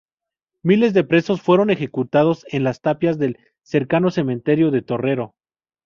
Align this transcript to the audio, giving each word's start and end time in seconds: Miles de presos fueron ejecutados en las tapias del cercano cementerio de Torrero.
Miles 0.63 0.93
de 0.95 1.03
presos 1.03 1.43
fueron 1.43 1.69
ejecutados 1.69 2.43
en 2.49 2.63
las 2.63 2.81
tapias 2.81 3.19
del 3.19 3.37
cercano 3.61 4.09
cementerio 4.09 4.71
de 4.71 4.81
Torrero. 4.81 5.35